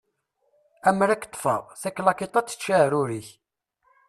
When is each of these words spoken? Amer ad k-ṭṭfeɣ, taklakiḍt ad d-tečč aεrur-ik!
Amer 0.89 1.09
ad 1.09 1.19
k-ṭṭfeɣ, 1.21 1.61
taklakiḍt 1.81 2.39
ad 2.39 2.45
d-tečč 2.45 2.65
aεrur-ik! 2.75 3.27